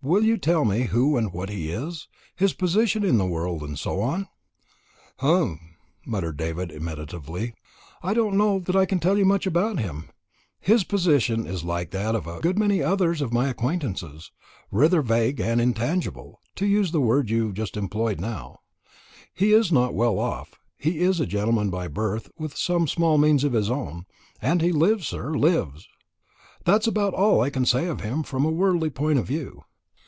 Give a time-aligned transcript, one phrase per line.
[0.00, 3.76] Will you tell me who and what he is his position in the world, and
[3.76, 4.28] so on?"
[5.18, 5.58] "Humph!"
[6.06, 7.52] muttered Sir David meditatively;
[8.00, 10.08] "I don't know that I can tell you much about him.
[10.60, 14.30] His position is like that of a good many others of my acquaintance
[14.70, 18.60] rather vague and intangible, to use the word you employed just now.
[19.34, 23.42] He is not well off; he is a gentleman by birth, with some small means
[23.42, 24.06] of his own,
[24.40, 25.88] and he 'lives, sir, lives.'
[26.66, 29.64] That is about all I can say of him from a worldly point of view.